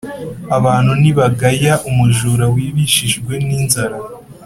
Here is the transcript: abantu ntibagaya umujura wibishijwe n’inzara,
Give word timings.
abantu 0.57 0.91
ntibagaya 1.01 1.73
umujura 1.89 2.45
wibishijwe 2.53 3.33
n’inzara, 3.45 3.97